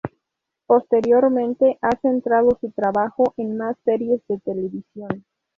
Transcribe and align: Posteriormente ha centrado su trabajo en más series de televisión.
Posteriormente 0.65 1.77
ha 1.79 1.91
centrado 2.01 2.57
su 2.59 2.71
trabajo 2.71 3.35
en 3.37 3.55
más 3.55 3.77
series 3.85 4.23
de 4.27 4.39
televisión. 4.39 5.25